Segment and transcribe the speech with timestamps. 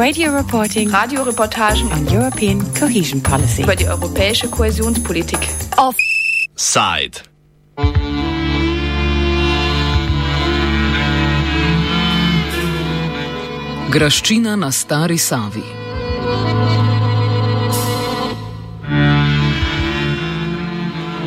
[0.00, 3.62] Radio reporting Radioreportagen on European cohesion policy.
[3.62, 5.38] über die europäische Kohäsionspolitik.
[6.56, 7.20] Side.
[13.90, 15.79] Graščina na stari Savi.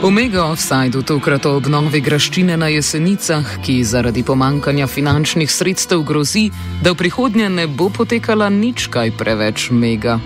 [0.04, 6.50] Omega Offside tokrat o obnovi graščine na jesenicah, ki zaradi pomankanja finančnih sredstev grozi,
[6.84, 10.18] da v prihodnje ne bo potekala nič kaj preveč mega.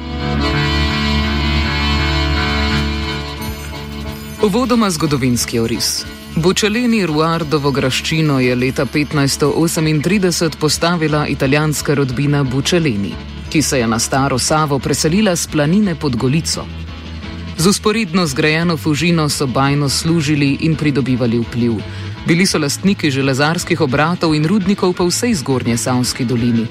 [4.41, 5.91] Uvodoma zgodovinski oris.
[6.41, 13.13] Bočeleni Ruardovo graščino je leta 1538 postavila italijanska rodbina Bočeleni,
[13.53, 16.65] ki se je na staro Savo preselila z planine pod Golico.
[17.57, 21.73] Z usporedno zgrajeno fužino so bajno služili in pridobivali vpliv.
[22.27, 26.67] Bili so lastniki železarskih obratov in rudnikov po vsej zgornje Savski dolini.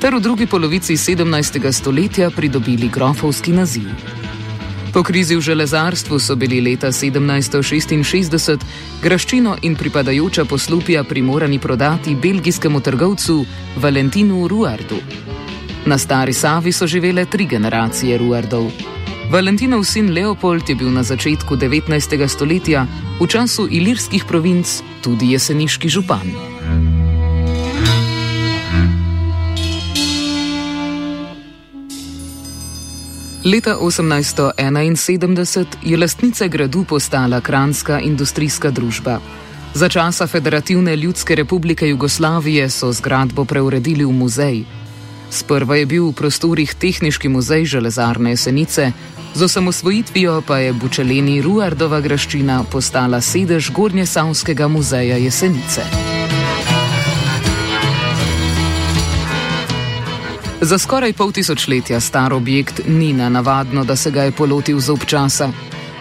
[0.00, 1.72] Ter v drugi polovici 17.
[1.72, 3.88] stoletja pridobili grofovski naziv.
[4.92, 8.58] Po krizi v železarstvu so bili leta 1766
[9.02, 13.44] graščino in pripadajoča poslupja primorani prodati belgijskemu trgovcu
[13.76, 14.96] Valentinu Ruardu.
[15.86, 18.95] Na stari Savi so živele tri generacije Ruardov.
[19.26, 21.90] Valentinov sin Leopold je bil na začetku 19.
[22.30, 22.86] stoletja,
[23.18, 24.62] v času ilirskih provinc,
[25.02, 26.30] tudi jeseniški župan.
[33.42, 39.18] Leta 1871 je lastnica gradu postala Kranska industrijska družba.
[39.74, 44.64] Za časa Federativne ljudske republike Jugoslavije so zgradbo preuredili v muzej.
[45.30, 48.92] Sprva je bil v prostorih Tehnički muzej železarne Jesenice,
[49.36, 55.82] z osamosvojitvijo pa je Bučeleni Ruardova graščina postala sedež Gornjesavskega muzeja Jesenice.
[60.60, 64.90] Za skoraj pol tisočletja star objekt ni na navadno, da se ga je polotil z
[64.90, 65.52] občasa.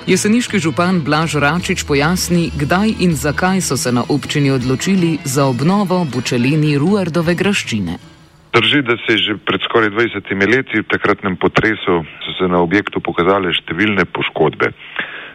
[0.07, 6.05] Jeseniški župan Blaž Račič pojasni, kdaj in zakaj so se na občini odločili za obnovo
[6.13, 8.14] Bučeleni Ruardove graščine.
[8.55, 12.63] Drži, da se je že pred skoraj 20 leti v takratnem potresu so se na
[12.63, 14.71] objektu pokazale številne poškodbe.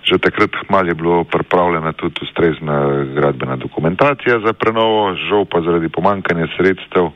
[0.08, 5.92] Že takrat hmal je bilo pripravljena tudi ustrezna gradbena dokumentacija za prenovo, žal pa zaradi
[5.92, 7.12] pomankanja sredstev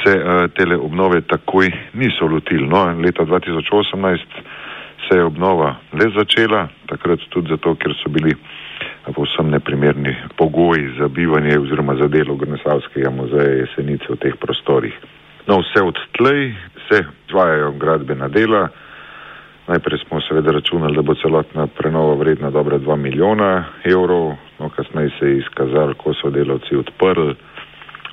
[0.00, 2.64] se uh, tele obnove takoj niso lotili.
[2.64, 4.24] No, leta 2018
[5.08, 8.32] se je obnova le začela, takrat tudi zato, ker so bili
[9.12, 15.17] povsem neprimerni pogoji za bivanje oziroma za delo Grnesavskega muzeja Jesenice v teh prostorih.
[15.48, 16.54] No, vse odtlej
[16.88, 18.68] se izvajajo gradbena dela.
[19.68, 25.10] Najprej smo seveda računali, da bo celotna prenova vredna dobra 2 milijona evrov, no kasneje
[25.18, 27.34] se je izkazalo, ko so delavci odprli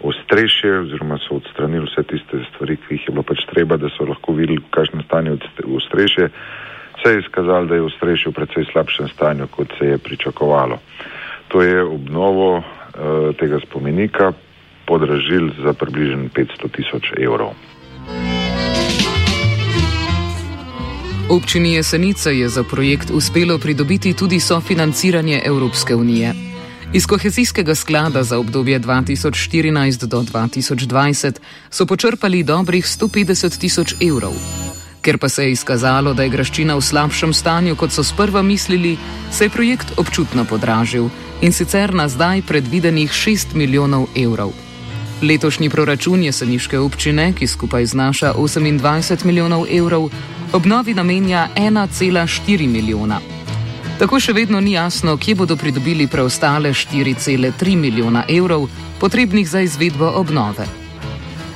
[0.03, 4.07] ostrešje oziroma so odstranili vse tiste stvari, ki jih je bilo pač treba, da so
[4.07, 5.37] lahko videli, v kakšnem stanju
[5.75, 6.29] ostrešje,
[7.03, 10.79] se je izkazalo, da je ostrešje v precej slabšem stanju, kot se je pričakovalo.
[11.47, 12.63] To je obnovo uh,
[13.39, 14.33] tega spomenika
[14.87, 17.53] podražil za približno 500 tisoč evrov.
[21.29, 26.33] Občini Jesenica je za projekt uspelo pridobiti tudi sofinanciranje Evropske unije.
[26.93, 34.33] Iz kohezijskega sklada za obdobje 2014 do 2020 so počrpali dobrih 150 tisoč evrov.
[35.01, 38.97] Ker pa se je izkazalo, da je graščina v slabšem stanju, kot so sprva mislili,
[39.31, 41.09] se je projekt občutno podražil
[41.41, 44.64] in sicer na zdaj predvidenih 6 milijonov evrov.
[45.25, 50.09] Letošnji proračun jeseniške občine, ki skupaj znaša 28 milijonov evrov,
[50.53, 53.17] obnovi namenja 1,4 milijona.
[53.99, 58.67] Tako še vedno ni jasno, kje bodo pridobili preostale 4,3 milijona evrov,
[58.99, 60.65] potrebnih za izvedbo obnove.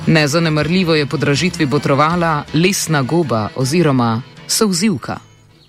[0.06, 5.20] Nezanemrljivo je podražitvi botrovala lesna goba oziroma sovzivka.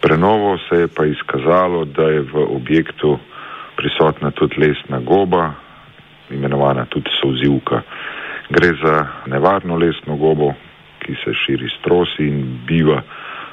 [0.02, 3.20] Prenovo se je pa izkazalo, da je v objektu
[3.78, 5.54] prisotna tudi lesna goba,
[6.34, 7.82] imenovana tudi sovzivka.
[8.50, 8.96] Gre za
[9.32, 10.54] nevarno lesno gobo,
[11.00, 13.02] ki se širi s trosi in biva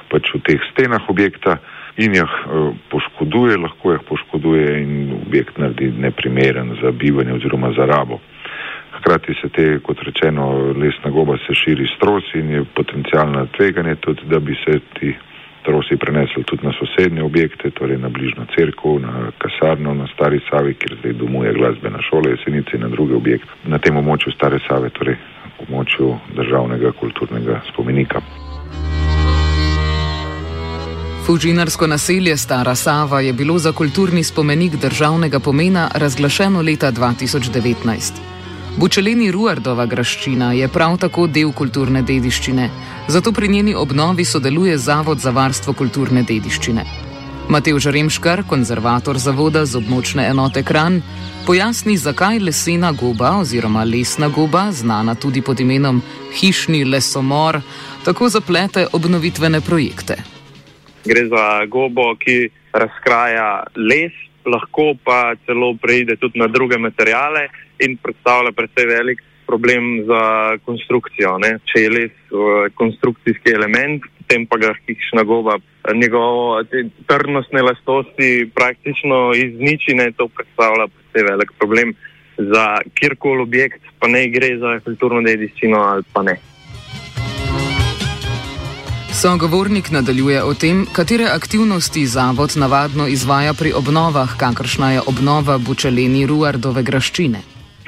[0.09, 1.59] pač v teh stenah objekta
[2.01, 4.91] in jih eh, poškoduje, lahko jih poškoduje in
[5.21, 8.19] objekt naredi neprimeren za bivanje oziroma za rabo.
[8.99, 13.95] Hkrati se te, kot rečeno, lesna goba se širi s trosi in je potencijalno tveganje
[13.95, 15.13] tudi, da bi se ti
[15.69, 20.73] trosi prenesli tudi na sosednje objekte, torej na bližno crkvo, na kasarno, na Stari Savi,
[20.73, 24.89] kjer zdaj domuje glasbena šola, jesenice in na druge objekte na tem območju Stare Save,
[24.89, 25.17] torej
[25.61, 28.21] območju državnega kulturnega spomenika.
[31.25, 38.38] Fužinarsko naselje Stara Sava je bilo za kulturni spomenik državnega pomena razglašeno leta 2019.
[38.79, 42.69] Bučeleni Ruardova graščina je prav tako del kulturne dediščine,
[43.11, 46.85] zato pri njeni obnovi sodeluje Zavod za varstvo kulturne dediščine.
[47.51, 51.01] Matej Žaremškar, konzervator zavoda z območne enote Kran,
[51.47, 55.99] pojasni, zakaj lesena goba oziroma lesna goba, znana tudi pod imenom
[56.39, 57.59] hišni lesomor,
[58.07, 60.21] tako zaplete obnovitvene projekte.
[61.03, 64.15] Gre za gobo, ki razkraja les,
[64.47, 67.49] lahko pa celo preide tudi na druge materijale
[67.79, 70.23] in predstavlja predvsej velik problem za
[70.65, 71.37] konstrukcijo.
[71.41, 71.57] Ne?
[71.65, 72.35] Če je les
[72.77, 75.57] konstrukcijski element, potem pa ga hišna goba
[75.95, 76.61] njegovo
[77.09, 80.11] trdnostne lastosti praktično izniči, ne?
[80.17, 81.95] to predstavlja predvsej velik problem
[82.37, 82.65] za
[82.99, 86.37] kjerkoli objekt, pa ne gre za kulturno dediščino ali pa ne.
[89.19, 96.25] Sogovornik nadaljuje o tem, katere aktivnosti zavod navadno izvaja pri obnovah, kakršna je obnova Bučeleni
[96.25, 97.41] Ruardove graščine.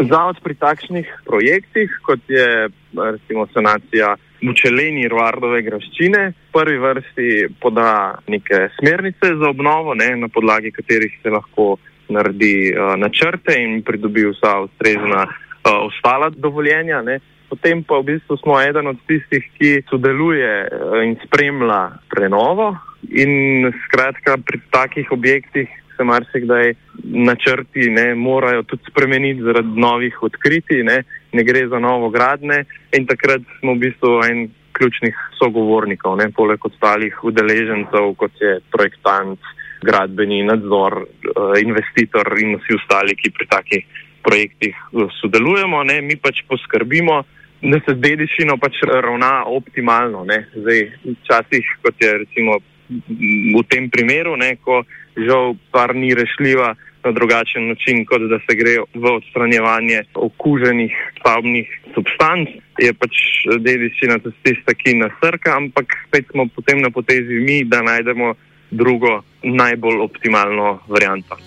[0.09, 7.29] Zavod pri takšnih projektih, kot je recimo sanacija Bučeleni Ruardove graščine, v prvi vrsti
[7.61, 11.75] poda neke smernice za obnovo, ne, na podlagi katerih se lahko
[12.09, 17.01] naredi uh, načrte in pridobi vsa ustrezna uh, ostala dovoljenja.
[17.05, 17.19] Ne
[17.51, 22.71] potem pa v bistvu smo eden od tistih, ki sodeluje eh, in spremlja prenovo.
[23.11, 25.67] In skratka, pri takih objektih
[26.01, 31.03] se marsikdaj načrti ne morajo tudi spremeniti zaradi novih odkritij, ne,
[31.33, 32.63] ne gre za novo gradne.
[32.97, 39.39] In takrat smo v bistvu en ključnih sogovornikov, ne, poleg ostalih udeležencev, kot je projektant,
[39.81, 43.85] gradbeni nadzor, eh, investitor in vsi ostali, ki pri takih
[44.25, 45.83] projektih eh, sodelujemo.
[45.83, 47.21] Ne, mi pač poskrbimo,
[47.61, 50.25] da se dediščino pač ravna optimalno.
[50.25, 50.47] Ne.
[50.55, 52.57] Zdaj, včasih, kot je recimo
[52.89, 54.81] v tem primeru, ne, ko
[55.17, 61.67] žal par ni rešljiva na drugačen način, kot da se gre v odstranjevanje okuženih stavbnih
[61.95, 62.49] substanc,
[62.79, 63.21] je pač
[63.59, 68.33] dediščina tista, ki nasrka, ampak spet smo potem na potezi mi, da najdemo
[68.71, 71.37] drugo najbolj optimalno varianto.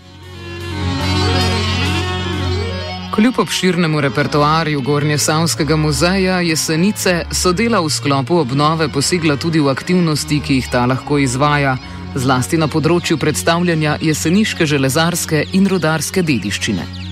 [3.15, 9.71] Kljub obširnemu repertoarju Gornje Savskega muzeja Jesenice so dela v sklopu obnove posegla tudi v
[9.71, 11.77] aktivnosti, ki jih ta lahko izvaja,
[12.15, 17.05] zlasti na področju predstavljanja jeseniške železarske in rudarske dediščine.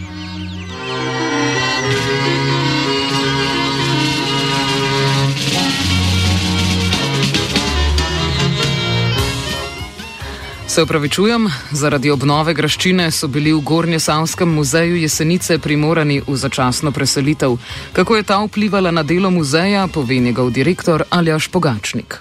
[10.72, 17.58] Se upravičujem, zaradi obnove graščine so bili v Gornjesavskem muzeju Jesenice primorani v začasno preselitev.
[17.92, 22.16] Kako je ta vplivala na delo muzeja, pove njegov direktor Aljaš Pogačnik.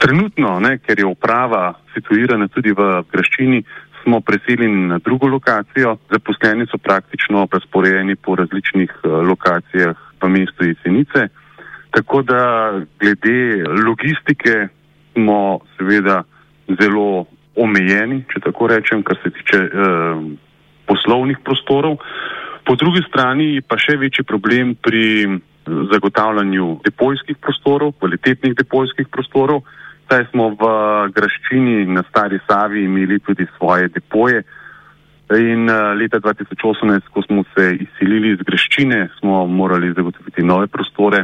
[0.00, 3.62] Trenutno, ne, ker je uprava situirana tudi v graščini,
[4.02, 5.96] smo preseljeni na drugo lokacijo.
[6.10, 11.28] Zaposleni so praktično razporejeni po različnih uh, lokacijah v mestu Jesenice.
[11.90, 14.68] Tako da glede logistike
[15.12, 16.22] smo seveda
[16.80, 17.26] zelo
[17.56, 20.20] omejeni, če tako rečem, kar se tiče eh,
[20.86, 21.98] poslovnih prostorov.
[22.66, 29.64] Po drugi strani pa še večji problem pri zagotavljanju depojskih prostorov, kvalitetnih depojskih prostorov.
[30.10, 30.68] Saj smo v
[31.14, 34.42] Graščini na Stari Savi imeli tudi svoje depoje
[35.38, 41.20] in uh, leta 2018, ko smo se izselili iz Graščine, smo morali zagotoviti nove prostore.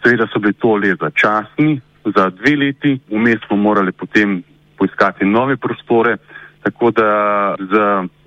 [0.00, 1.74] Seveda so bili to le začasni,
[2.14, 4.38] za dve leti, vmes smo morali potem
[4.78, 6.16] poiskati nove prostore,
[6.64, 7.10] tako da
[7.58, 7.82] z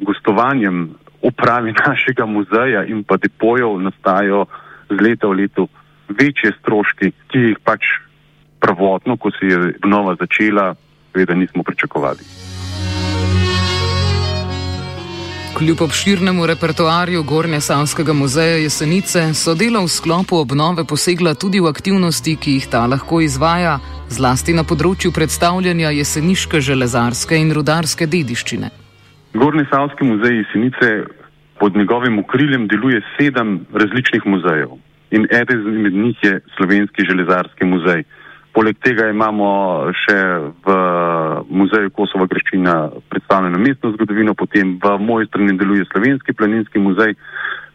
[0.05, 0.91] gostovanjem
[1.21, 4.45] upravi našega muzeja in pa depojev nastajajo
[4.89, 5.67] z leta v leto
[6.09, 7.89] večje stroški, ki jih pač
[8.59, 10.75] prvotno, ko se je nova začela,
[11.11, 12.19] seveda nismo pričakovali.
[15.57, 21.67] Kljub obširnemu repertoarju Gornje Savskega muzeja Jesenice so dela v sklopu obnove posegla tudi v
[21.67, 28.69] aktivnosti, ki jih ta lahko izvaja, zlasti na področju predstavljanja jeseniške železarske in rudarske dediščine.
[29.33, 30.91] Gornje Savski muzej Jesenice
[31.59, 34.77] pod njegovim okriljem deluje sedem različnih muzejev
[35.11, 38.03] in eden izmed njih je Slovenski železarski muzej.
[38.49, 39.47] Poleg tega imamo
[39.93, 40.17] še
[40.65, 40.75] v
[41.53, 47.13] muzeju Kosova Greščina predstavljeno mestno zgodovino, potem v moji strani deluje Slovenski planinski muzej.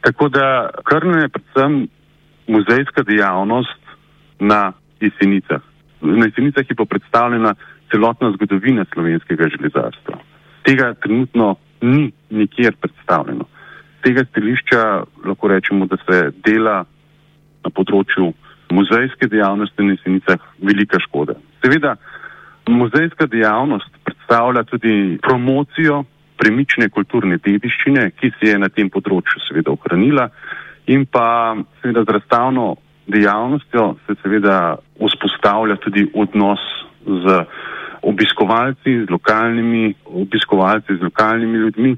[0.02, 1.76] Tako da krne je predvsem
[2.50, 3.81] muzejska dejavnost
[4.40, 5.62] na jesenicah.
[6.02, 7.54] Na jesenicah je pa predstavljena
[7.93, 10.19] celotna zgodovina slovenskega železarstva.
[10.66, 13.47] Tega trenutno ni nikjer predstavljeno.
[13.99, 14.83] Z tega stališča
[15.25, 16.83] lahko rečemo, da se dela
[17.64, 18.33] na področju
[18.75, 21.35] muzejske dejavnosti na jesenicah velika škoda.
[21.62, 21.97] Seveda,
[22.69, 26.04] muzejska dejavnost predstavlja tudi promocijo
[26.37, 30.28] premične kulturne dediščine, ki se je na tem področju seveda ohranila
[30.90, 32.75] in pa seveda z razstavno
[33.07, 36.61] dejavnostjo se seveda vzpostavlja tudi odnos
[37.07, 37.45] z
[38.02, 41.97] obiskovalci, z lokalnimi obiskovalci, z lokalnimi ljudmi,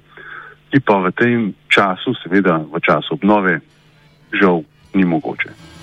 [0.71, 3.59] ki pa v tem času, seveda v času obnove,
[4.35, 4.63] žal
[4.95, 5.76] ni mogoče.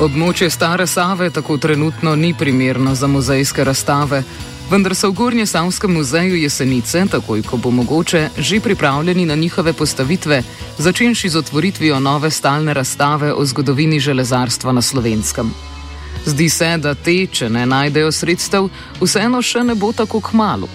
[0.00, 4.22] Območje Stare Save tako trenutno ni primerno za muzejske razstave,
[4.70, 9.72] vendar so v Gornje Savskem muzeju Jesenice, takoj ko bo mogoče, že pripravljeni na njihove
[9.72, 10.42] postavitve,
[10.78, 15.52] začenši z otvoritvijo nove stalne razstave o zgodovini železarstva na slovenskem.
[16.24, 20.68] Zdi se, da te, če ne najdejo sredstev, vseeno še ne bo tako k malu.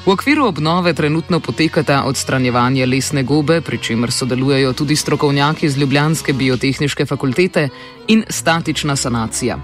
[0.00, 6.32] V okviru obnove trenutno potekata odstranjevanje lesne gobe, pri čemer sodelujejo tudi strokovnjaki z Ljubljanske
[6.32, 7.68] biotehniške fakultete
[8.08, 9.58] in statična sanacija.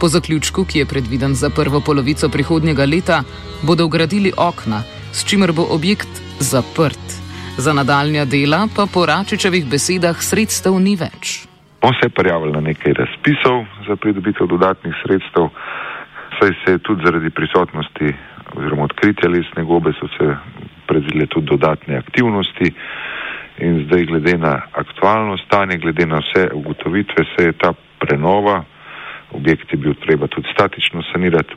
[0.00, 3.22] Po zaključku, ki je predviden za prvo polovico prihodnjega leta,
[3.62, 7.06] bodo ugradili okna, s čimer bo objekt zaprt.
[7.56, 11.48] Za nadaljnja dela pa po Račičevih besedah sredstev ni več.
[11.80, 15.48] On se je prijavil na nekaj razpisov za pridobitev dodatnih sredstev,
[16.38, 18.12] saj se je tudi zaradi prisotnosti
[18.56, 20.36] oziroma odkritja lesne gobe so se
[20.86, 22.72] predvidele tudi dodatne aktivnosti
[23.58, 28.64] in zdaj glede na aktualno stanje, glede na vse ugotovitve, se je ta prenova,
[29.30, 31.54] objekt je bil treba tudi statično sanirati,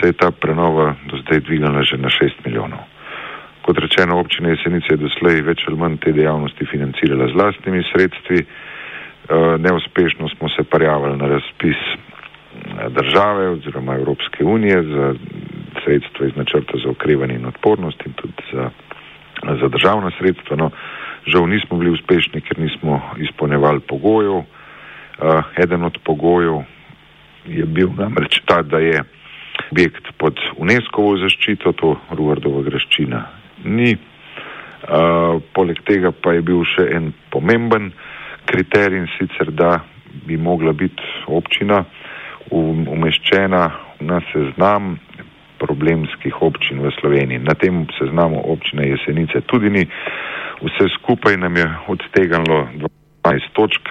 [0.00, 2.78] se je ta prenova do zdaj dvignila že na 6 milijonov.
[3.62, 8.38] Kot rečeno, občina Jesenice je doslej več ali manj te dejavnosti financirala z lastnimi sredstvi,
[8.38, 8.46] eh,
[9.58, 11.80] neuspešno smo se prijavili na razpis
[12.90, 15.14] države oziroma Evropske unije za
[15.84, 18.70] sredstva iz načrta za okrevanje in odpornost in tudi za,
[19.60, 20.56] za državna sredstva.
[20.56, 20.70] No,
[21.26, 24.36] žal nismo bili uspešni, ker nismo izpolnjevali pogojev.
[24.36, 24.44] Uh,
[25.56, 26.62] eden od pogojev
[27.46, 29.02] je bil namreč ta, da je
[29.70, 33.24] objekt pod UNESCO-vo zaščito, to Ruardova graščina
[33.64, 33.96] ni.
[34.86, 37.90] Uh, poleg tega pa je bil še en pomemben
[38.46, 39.80] kriterij in sicer, da
[40.26, 41.84] bi mogla biti občina
[42.50, 43.62] umeščena
[44.00, 44.98] na seznam
[45.58, 47.40] problemskih občin v Sloveniji.
[47.40, 49.84] Na tem seznamu občine Jesenice tudi ni.
[50.60, 52.68] Vse skupaj nam je odtegnilo
[53.24, 53.88] 12 točk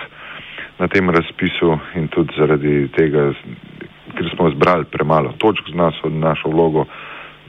[0.80, 3.32] na tem razpisu in tudi zaradi tega,
[4.16, 6.86] ker smo zbrali premalo točk z nas, od našo vlogo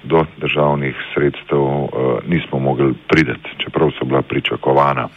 [0.05, 1.89] do državnih sredstev, uh,
[2.29, 5.09] nismo mogli prideti, čeprav so bila pričakovana.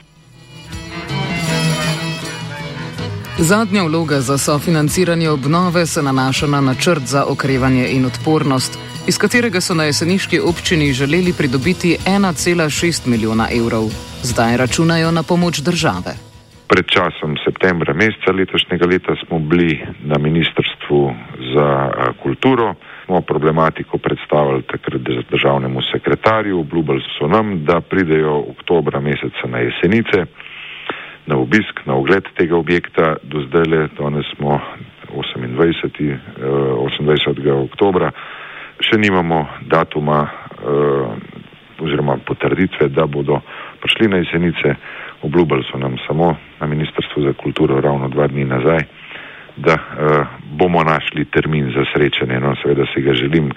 [3.42, 9.62] Zadnja vloga za sofinanciranje obnove se nanaša na načrt za okrevanje in odpornost, iz katerega
[9.62, 13.86] so na jeseniški občini želeli pridobiti 1,6 milijona evrov.
[14.30, 16.12] Zdaj računajo na pomoč države.
[16.68, 21.02] Pred časom, septembra meseca letošnjega leta, smo bili na Ministrstvu
[21.54, 21.70] za
[22.24, 29.58] kulturo, smo problematiko predstavili takrat državnemu sekretarju, obljubili so nam, da pridejo oktobra meseca na
[29.58, 30.26] jesenice
[31.30, 33.16] na obisk, na ogled tega objekta.
[33.24, 34.58] Do zdaj le, danes smo
[35.14, 36.18] 28.
[36.74, 37.70] 28.
[37.70, 38.12] oktobra,
[38.82, 40.32] še nimamo datuma eh,
[41.80, 43.42] oziroma potrditve, da bodo
[43.82, 44.76] prišli na jesenice.
[45.22, 48.80] Obljubili so nam samo na Ministrstvu za kulturo ravno dva dni nazaj,
[49.58, 50.26] da eh,
[50.58, 52.40] bomo našli termin za srečanje.
[52.40, 53.52] No, seveda si ga želim,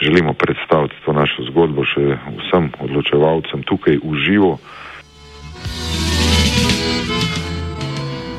[0.00, 4.58] želimo predstaviti to našo zgodbo še vsem odločevalcem tukaj v živo.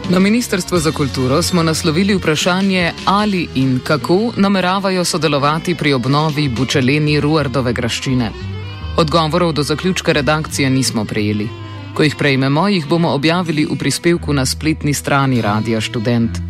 [0.10, 7.20] Na Ministrstvo za kulturo smo naslovili vprašanje, ali in kako nameravajo sodelovati pri obnovi bučeleni
[7.20, 8.32] Ruardove graščine.
[8.98, 11.48] Odgovorov do zaključka redakcije nismo prejeli.
[11.94, 16.42] Ko jih prejmemo, jih bomo objavili v prispevku na spletni strani Radia Student.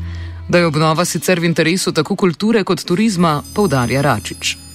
[0.49, 4.68] Da je obnova sicer v interesu tako kulture kot turizma, poudarja Račič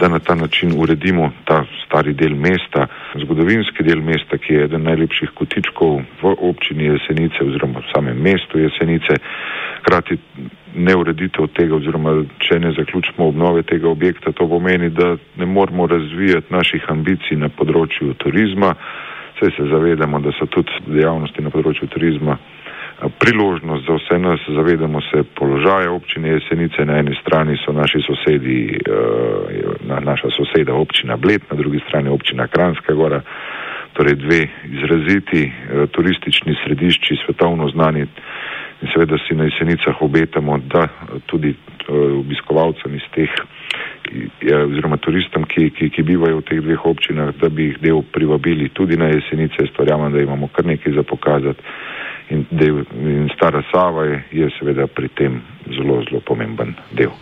[0.00, 2.86] da na ta način uredimo ta stari del mesta,
[3.22, 8.58] zgodovinski del mesta, ki je eden najlepših kotičkov v občini Jesenice oziroma v samem mestu
[8.58, 9.14] Jesenice.
[9.80, 10.18] Hkrati
[10.74, 16.54] neureditev tega oziroma če ne zaključimo obnove tega objekta, to pomeni, da ne moramo razvijati
[16.54, 18.74] naših ambicij na področju turizma.
[19.34, 22.38] Vse se zavedamo, da so tudi dejavnosti na področju turizma
[23.18, 28.78] priložnost za vse nas, zavedamo se položaja občine Jesenice, na eni strani so naši sosedi,
[30.04, 33.20] naša soseda občina Bled, na drugi strani občina Kranska gora,
[33.92, 35.52] torej dve izraziti
[35.90, 38.06] turistični središči, svetovno znani
[38.82, 40.88] in seveda si na Jesenicah obetamo, da
[41.26, 41.54] tudi
[42.20, 43.30] obiskovalcem iz teh
[44.66, 48.68] oziroma turistom, ki, ki, ki bivajo v teh dveh občinah, da bi jih del privabili
[48.68, 49.66] tudi na jesenice.
[49.72, 51.62] Stvarjamo, da imamo kar nekaj za pokazati.
[52.30, 57.12] In, del, in stara Sava je, je seveda pri tem zelo, zelo pomemben del.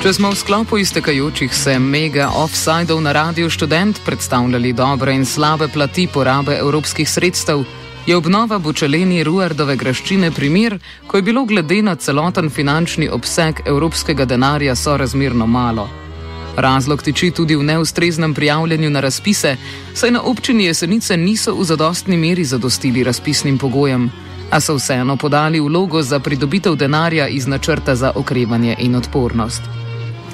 [0.00, 5.68] Če smo v sklopu iztekajočih se mega offsajdov na Radio Student predstavljali dobre in slabe
[5.68, 7.66] plati porabe evropskih sredstev,
[8.06, 14.24] je obnova Bučeleni Ruardove graščine primer, ko je bilo glede na celoten finančni obseg evropskega
[14.24, 15.88] denarja sorazmerno malo.
[16.60, 19.56] Razlog tiči tudi v neustreznem prijavljanju na razpise,
[19.94, 24.10] saj na občini Jesenice niso v zadostni meri zadostili razpisnim pogojem,
[24.50, 29.62] a so vseeno podali vlogo za pridobitev denarja iz načrta za okrevanje in odpornost.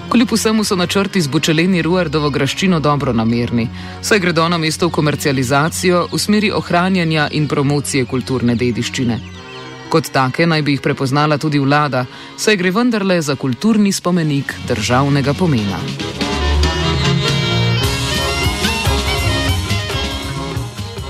[0.09, 3.69] Kljub vsemu so načrti z Bučeleni Ruardovo graščino dobro namerni,
[4.03, 9.46] saj gredo na mesto v komercializacijo v smeri ohranjanja in promocije kulturne dediščine.
[9.89, 12.05] Kot take naj bi jih prepoznala tudi vlada,
[12.37, 15.81] saj gre vendarle za kulturni spomenik državnega pomena.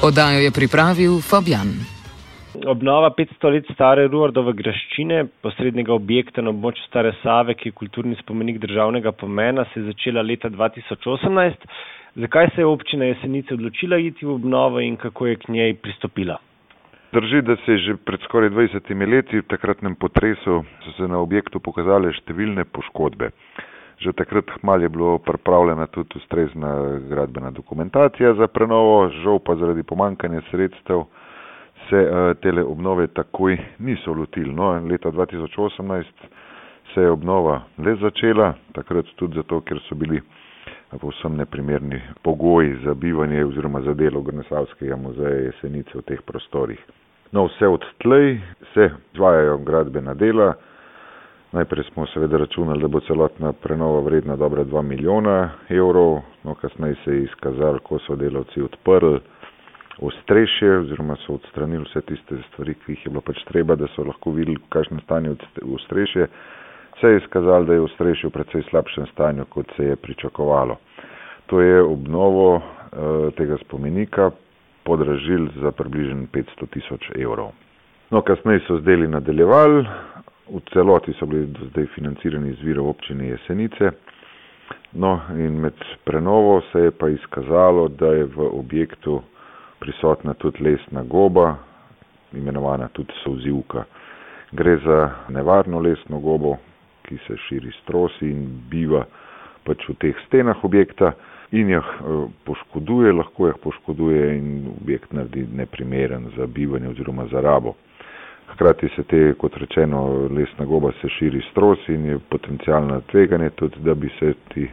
[0.02, 1.96] Odajo je pripravil Fabian
[2.64, 8.16] obnova 500 let stare Ruardove graščine, posrednjega objekta na območju Stare Save, ki je kulturni
[8.20, 11.68] spomenik državnega pomena, se je začela leta 2018.
[12.16, 16.38] Zakaj se je občina Jesenice odločila iti v obnovo in kako je k njej pristopila?
[17.16, 21.16] Drži, da se je že pred skoraj 20 leti v takratnem potresu so se na
[21.16, 23.30] objektu pokazale številne poškodbe.
[24.04, 26.74] Že takrat mal je bilo pripravljena tudi ustrezna
[27.08, 31.06] gradbena dokumentacija za prenovo, žal pa zaradi pomankanja sredstev
[31.88, 34.52] se uh, tele obnove takoj niso lotili.
[34.52, 36.04] No, leta 2018
[36.92, 40.20] se je obnova le začela, takrat tudi zato, ker so bili
[41.00, 46.84] povsem neprimerni pogoji za bivanje oziroma za delo Grnesavskega muzeja Jesenice v teh prostorih.
[47.32, 48.40] No, vse od tlej
[48.74, 50.54] se izvajajo gradbena dela.
[51.52, 56.94] Najprej smo seveda računali, da bo celotna prenova vredna dobra 2 milijona evrov, no kasneje
[57.04, 59.20] se je izkazalo, ko so delavci odprli
[59.98, 64.04] ostrešje oziroma so odstranili vse tiste stvari, ki jih je bilo pač treba, da so
[64.04, 65.36] lahko videli, v kakšnem stanju
[65.74, 66.26] ostrešje.
[67.00, 70.76] Se je izkazalo, da je ostrešje v precej slabšem stanju, kot se je pričakovalo.
[71.46, 72.62] To je obnovo uh,
[73.36, 74.30] tega spomenika
[74.86, 77.50] podražil za približno 500 tisoč evrov.
[78.10, 79.82] No, kasneje so zdeli nadaljevali,
[80.46, 83.90] v celoti so bili do zdaj financirani iz virov občine Jesenice.
[84.92, 89.22] No, in med prenovo se je pa izkazalo, da je v objektu
[89.78, 91.56] prisotna tudi lesna goba,
[92.32, 93.84] imenovana tudi sozivka.
[94.52, 96.56] Gre za nevarno lesno gobo,
[97.02, 99.04] ki se širi s trosi in biva
[99.66, 101.12] pač v teh stenah objekta
[101.52, 104.48] in jih eh, poškoduje, lahko jih poškoduje in
[104.80, 107.74] objekt naredi neprimeren za bivanje oziroma za rabo.
[108.52, 113.50] Hkrati se te, kot rečeno, lesna goba se širi s trosi in je potencijalno tveganje
[113.50, 114.68] tudi, da bi se ti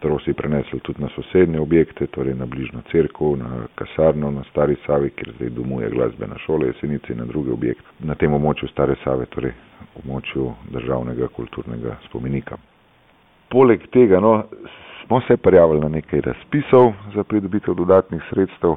[0.00, 5.10] trosi prenesli tudi na sosednje objekte, torej na bližno crkvo, na kasarno, na Stari Savi,
[5.10, 9.26] kjer zdaj domuje glasbena šola Jesenice in na druge objekte na tem območju Stare Save,
[9.26, 9.52] torej
[9.98, 12.56] območju državnega kulturnega spomenika.
[13.50, 14.44] Poleg tega no,
[15.08, 18.74] smo se prijavili na nekaj razpisov za pridobitev dodatnih sredstev,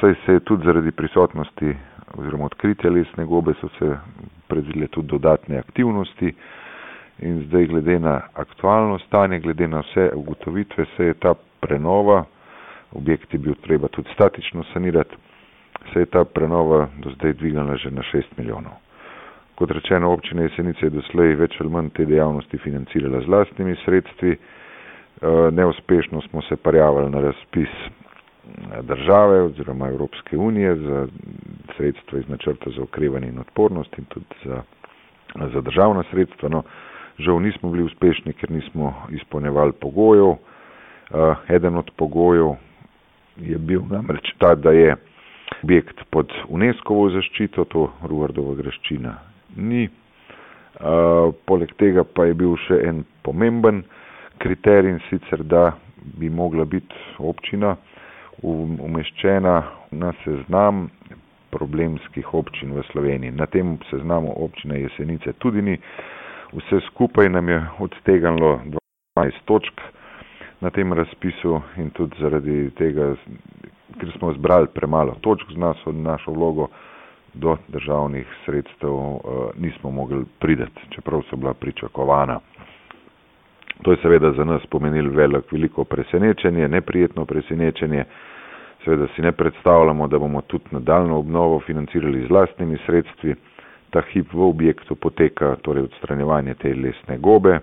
[0.00, 1.74] saj se je tudi zaradi prisotnosti
[2.14, 3.96] oziroma odkritja lesne gobe so se
[4.48, 6.34] predvidele tudi dodatne aktivnosti.
[7.18, 12.24] In zdaj, glede na aktualno stanje, glede na vse ugotovitve, se je ta prenova,
[12.92, 15.16] objekt je bil treba tudi statično sanirati,
[15.92, 18.72] se je ta prenova do zdaj dvignila že na 6 milijonov.
[19.54, 24.36] Kot rečeno, občina Jesenice je doslej več ali manj te dejavnosti financirala z lastnimi sredstvi.
[25.22, 27.90] Eh, neuspešno smo se prijavili na razpis eh,
[28.82, 31.06] države oziroma Evropske unije za
[31.76, 34.62] sredstva iz načrta za okrevanje in odpornost in tudi za,
[35.52, 36.48] za državna sredstva.
[36.48, 36.62] No,
[37.18, 40.26] Žal nismo bili uspešni, ker nismo izpolnjevali pogojev.
[40.26, 40.38] Uh,
[41.48, 42.46] eden od pogojev
[43.36, 44.96] je bil namreč ta, da je
[45.62, 49.12] objekt pod UNESCO-vo zaščito, to Ruardova graščina
[49.56, 49.88] ni.
[50.80, 53.82] Uh, poleg tega pa je bil še en pomemben
[54.42, 55.72] kriterij in sicer, da
[56.18, 57.76] bi mogla biti občina
[58.42, 59.54] umeščena
[59.92, 60.88] na seznam
[61.52, 63.30] problemskih občin v Sloveniji.
[63.32, 65.76] Na tem seznamu občine Jesenice tudi ni.
[66.52, 68.60] Vse skupaj nam je odtegnilo
[69.16, 69.80] 12 točk,
[70.60, 73.12] na tem razpisu in tudi zaradi tega,
[73.98, 76.68] ker smo zbrali premalo točk z nas, našo vlogo
[77.34, 79.20] do državnih sredstev uh,
[79.56, 82.40] nismo mogli prideti, čeprav so bila pričakovana.
[83.82, 88.04] To je seveda za nas pomenilo veliko, veliko presenečenje, neprijetno presenečenje.
[88.84, 93.34] Seveda si ne predstavljamo, da bomo tudi nadaljno obnovo financirali z lastnimi sredstvi.
[93.90, 97.58] Ta hip v objektu poteka torej odstranjevanje te lesne gobe,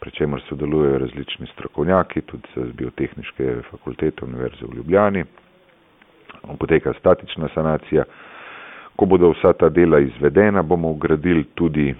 [0.00, 5.24] pri čemer sodelujejo različni strokovnjaki, tudi z biotehniške fakultete Univerze v Ljubljani.
[6.58, 8.04] Poteka statična sanacija.
[8.96, 11.94] Ko bodo vsa ta dela izvedena, bomo ugradili tudi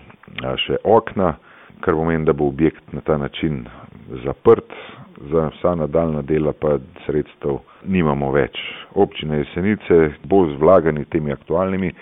[0.57, 1.35] še okna,
[1.81, 3.65] kar pomeni, da bo objekt na ta način
[4.25, 4.73] zaprt,
[5.31, 8.57] za vsa nadaljna dela pa sredstev nimamo več.
[8.95, 11.93] Občina Jesenice bo z vlaganji temi aktualnimi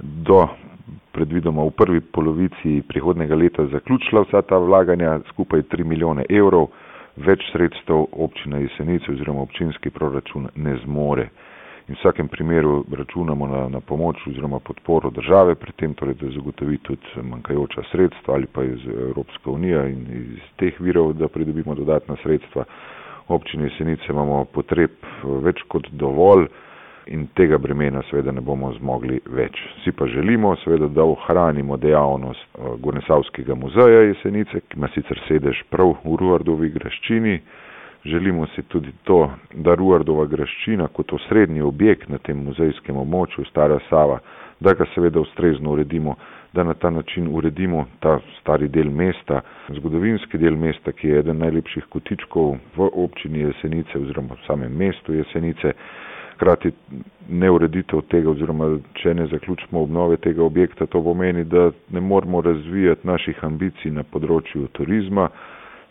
[0.00, 0.48] do
[1.12, 6.68] predvidoma v prvi polovici prihodnega leta zaključila vsa ta vlaganja, skupaj 3 milijone evrov,
[7.16, 11.28] več sredstev občina Jesenice oziroma občinski proračun ne zmore
[11.88, 16.30] in v vsakem primeru računamo na, na pomoč oziroma podporo države pri tem, torej da
[16.34, 21.74] zagotovi tudi manjkajoča sredstva ali pa iz Evropske unije in iz teh virov, da pridobimo
[21.74, 22.64] dodatna sredstva.
[23.28, 24.90] V občini Senice imamo potreb
[25.42, 26.46] več kot dovolj
[27.06, 29.58] in tega bremena seveda ne bomo zmogli več.
[29.78, 35.62] Vsi pa želimo seveda, da ohranimo dejavnost eh, Gornesavskega muzeja Jesenice, ki ima sicer sedež
[35.70, 37.38] prav v Ruardovi graščini,
[38.06, 43.78] Želimo si tudi to, da Ruardova graščina kot osrednji objekt na tem muzejskem območju Stara
[43.88, 44.20] Sava,
[44.60, 46.14] da ga seveda ustrezno uredimo,
[46.54, 51.42] da na ta način uredimo ta stari del mesta, zgodovinski del mesta, ki je eden
[51.42, 55.72] najlepših kotičkov v občini Jesenice oziroma v samem mestu Jesenice.
[56.36, 56.70] Hkrati
[57.28, 58.70] neureditev tega oziroma
[59.02, 64.04] če ne zaključimo obnove tega objekta, to pomeni, da ne moramo razvijati naših ambicij na
[64.04, 65.28] področju turizma,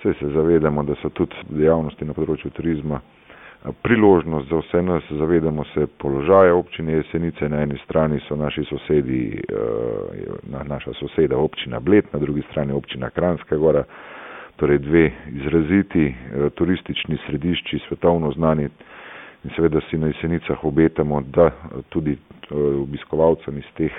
[0.05, 2.99] Vse se zavedamo, da so tudi dejavnosti na področju turizma
[3.73, 9.41] priložnost za vse nas, zavedamo se položaja občine Jesenice, na eni strani so naši sosedi,
[10.63, 13.83] naša soseda občina Bled, na drugi strani občina Kranjska gora,
[14.55, 16.15] torej dve izraziti
[16.55, 18.69] turistični središči, svetovno znani.
[19.43, 21.49] In seveda si na Jesenicah obetamo, da
[21.89, 22.17] tudi
[22.81, 23.91] obiskovalcem iz teh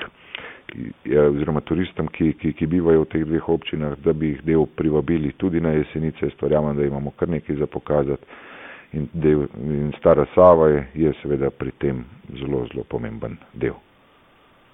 [1.29, 5.33] oziroma turistom, ki, ki, ki bivajo v teh dveh občinah, da bi jih del privabili
[5.39, 6.31] tudi na jesenice.
[6.35, 8.27] Stvarjamo, da imamo kar nekaj za pokazati.
[8.93, 12.05] In, del, in stara Sava je, je seveda pri tem
[12.39, 13.75] zelo, zelo pomemben del.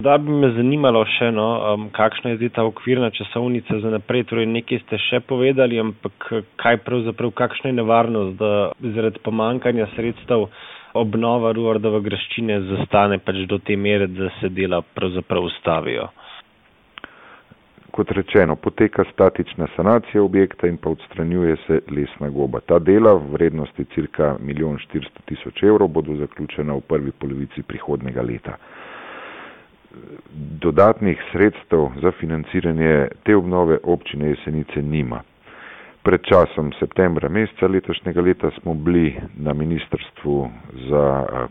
[0.03, 4.25] Da bi me zanimalo še, no, um, kakšna je zdaj ta okvirna časovnica za naprej.
[4.29, 6.29] Torej, nekaj ste še povedali, ampak
[6.59, 8.51] kaj pravzaprav, kakšna je nevarnost, da
[8.95, 10.49] zaradi pomankanja sredstev
[10.93, 16.09] obnova Ruardove graščine zastane pač do te mere, da se dela pravzaprav ustavijo.
[17.93, 22.59] Kot rečeno, poteka statična sanacija objekta in pa odstranjuje se lesna goba.
[22.59, 28.21] Ta dela v vrednosti cirka 1 400 tisoč evrov bodo zaključena v prvi polovici prihodnega
[28.21, 28.57] leta.
[30.65, 35.21] Dodatnih sredstev za financiranje te obnove občine Jesenice nima.
[36.03, 40.49] Pred časom septembra meseca letošnjega leta smo bili na Ministrstvu
[40.89, 41.03] za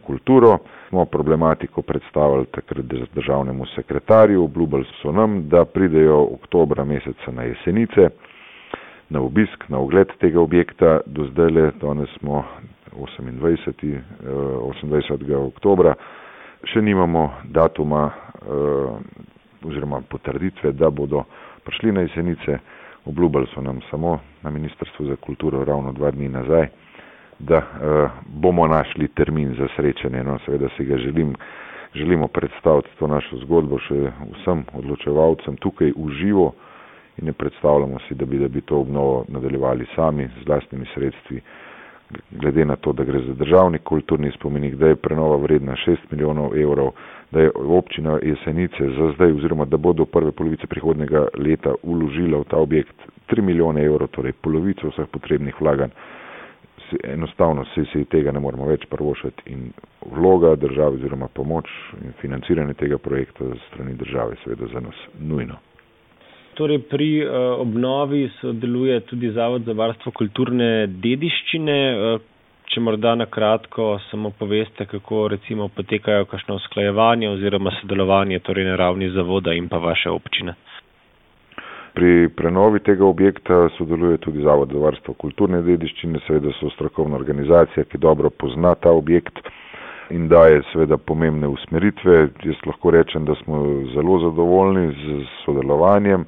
[0.07, 2.85] kulturo, smo problematiko predstavili takrat
[3.15, 8.09] državnemu sekretarju, obljubili so nam, da pridejo oktobra meseca na jesenice,
[9.09, 12.45] na obisk, na ogled tega objekta, do zdaj le, danes smo
[12.93, 14.01] 28.
[14.83, 15.35] 28.
[15.47, 15.95] oktobra,
[16.65, 18.11] še nimamo datuma
[19.65, 21.25] oziroma potrditve, da bodo
[21.65, 22.59] prišli na jesenice
[23.05, 26.67] obljubili so nam samo na Ministrstvu za kulturo ravno dva dni nazaj,
[27.39, 30.25] da uh, bomo našli termin za srečanje.
[30.25, 31.35] No, seveda si ga želim,
[31.95, 36.53] želimo predstaviti to našo zgodbo še vsem odločevalcem tukaj v živo
[37.19, 41.41] in ne predstavljamo si, da bi, da bi to obnovo nadaljevali sami z vlastnimi sredstvi.
[42.31, 46.57] Glede na to, da gre za državni kulturni spomenik, da je prenova vredna 6 milijonov
[46.57, 46.93] evrov,
[47.33, 52.39] da je občina Jesenice za zdaj oziroma da bo do prve polovice prihodnega leta uložila
[52.39, 52.97] v ta objekt
[53.31, 55.91] 3 milijone evrov, torej polovico vseh potrebnih vlaganj.
[57.05, 59.71] Enostavno se si tega ne moremo več prvošati in
[60.13, 61.65] vloga države oziroma pomoč
[62.05, 65.57] in financiranje tega projekta strani države seveda za nas nujno.
[66.55, 67.33] Torej pri uh,
[67.65, 71.79] obnovi sodeluje tudi Zavod za varstvo kulturne dediščine.
[72.73, 78.77] Če morda na kratko samo poveste, kako recimo potekajo kakšno usklajevanje oziroma sodelovanje torej na
[78.81, 80.55] ravni zavoda in pa vaše občine.
[81.93, 87.85] Pri prenovi tega objekta sodeluje tudi Zavod za varstvo kulturne dediščine, seveda so strokovna organizacija,
[87.85, 89.43] ki dobro pozna ta objekt
[90.11, 92.17] in daje seveda pomembne usmeritve.
[92.49, 93.61] Jaz lahko rečem, da smo
[93.93, 96.25] zelo zadovoljni z sodelovanjem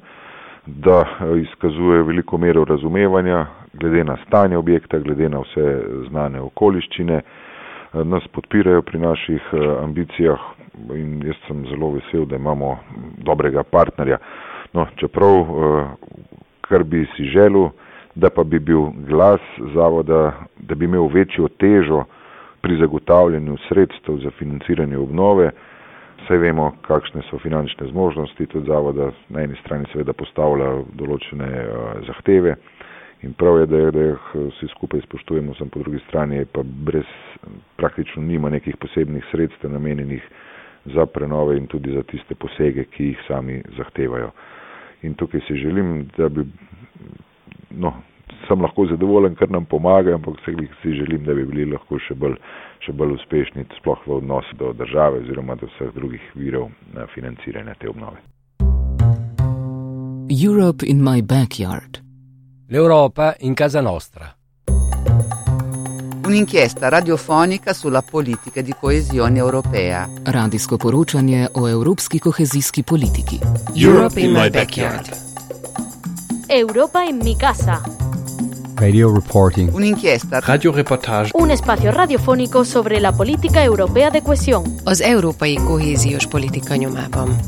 [0.65, 1.05] da
[1.41, 7.21] izkazuje veliko mero razumevanja glede na stanje objekta, glede na vse znane okoliščine.
[7.93, 9.41] Nas podpirajo pri naših
[9.83, 10.39] ambicijah
[10.95, 12.77] in jaz sem zelo vesel, da imamo
[13.17, 14.17] dobrega partnerja.
[14.73, 15.45] No, čeprav,
[16.61, 17.69] kar bi si želel,
[18.15, 19.41] da pa bi bil glas
[19.73, 22.03] zavoda, da bi imel večjo težo
[22.61, 25.51] pri zagotavljanju sredstev za financiranje obnove.
[26.25, 29.11] Vse vemo, kakšne so finančne zmožnosti tudi zavoda.
[29.29, 32.55] Na eni strani seveda postavlja določene uh, zahteve
[33.25, 37.07] in prav je, da, da jih vsi skupaj spoštujemo, sem po drugi strani pa brez,
[37.77, 40.25] praktično nima nekih posebnih sredstev namenjenih
[40.93, 44.29] za prenove in tudi za tiste posege, ki jih sami zahtevajo.
[45.05, 46.45] In tukaj si želim, da bi
[47.69, 47.93] no,
[48.47, 52.15] sem lahko zadovoljen, ker nam pomaga, ampak vseh si želim, da bi bili lahko še
[52.15, 52.37] bolj,
[52.85, 56.69] še bolj uspešni, sploh v odnosu do države oziroma do vseh drugih virov
[57.15, 58.17] financiranja te obnove.
[60.29, 62.01] Europe in my backyard.
[62.67, 64.35] L'Europa in casa nostra.
[66.25, 70.07] Un'inchiesta radiofonica sulla politica di coesione europea.
[70.23, 73.39] Radijsko poročanje o evropski kohezijski politiki.
[73.85, 75.05] Europe in my backyard.
[76.49, 78.04] Europa en mi casa.
[78.77, 79.73] Radio reporting.
[79.73, 80.39] Un'inchiesta.
[80.41, 81.31] Radioreportage.
[81.33, 84.63] Un espacio radiofónico sobre la política europea de cohesión.
[84.83, 87.39] Az európai kohéziós politika nyomában.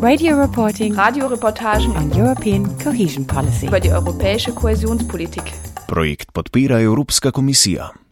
[0.00, 0.94] Radio reporting.
[0.96, 3.66] Radioreportagen on European cohesion policy.
[3.66, 5.52] über die europäische Kohäsionspolitik.
[5.86, 8.03] Projekt podpira Evropska komisija.